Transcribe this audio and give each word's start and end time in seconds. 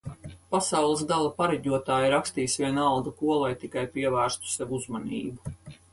Pasaules 0.53 1.03
gala 1.11 1.27
pareģotāji 1.41 2.09
rakstīs 2.13 2.57
vienalga 2.63 3.15
ko, 3.21 3.31
lai 3.45 3.53
tikai 3.65 3.85
pievērstu 3.99 4.53
sev 4.55 4.75
uzmanību 4.79 5.55